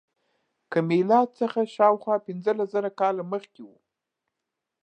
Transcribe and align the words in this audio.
له 0.71 0.79
میلاد 0.89 1.27
څخه 1.39 1.59
شاوخوا 1.75 2.15
پنځلس 2.27 2.67
زره 2.75 2.89
کاله 2.99 3.23
مخکې 3.31 3.61
و. 3.67 3.69